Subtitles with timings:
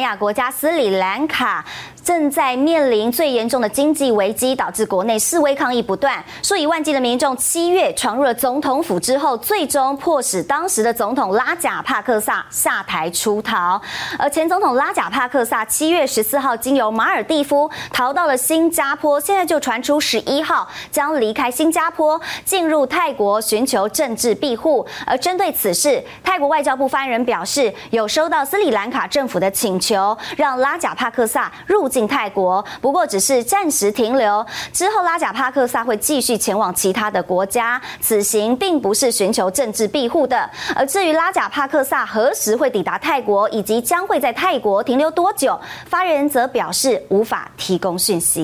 [0.00, 1.64] 亚国家斯里兰卡
[2.02, 6.24] 正在面临最严重的经济危机，导致国内示威抗议不断。
[6.42, 13.80] 数以万计的民众七月闯入了总统府之后，最终迫使当时的总统拉贾帕克萨下台出逃。
[14.18, 24.86] 而前总统拉贾帕克萨七月十四号经由马尔地夫逃到了新加坡，现在就传出十一号将离开新加坡，进入泰国寻求政治庇护。
[25.06, 34.46] 而针对此事，泰国外交部发言人表示，有收到斯里兰卡政府的请求让拉贾帕克萨入境泰国，不过只是暂时停留。
[34.72, 37.82] 之后，拉贾帕克萨会继续前往其他的国家。
[38.00, 40.48] 此行并不是寻求政治庇护的。
[40.76, 48.40] 而至于拉贾帕克萨何时会抵达泰国，以及将会在泰国停留多久，发言人则表示无法提供讯息。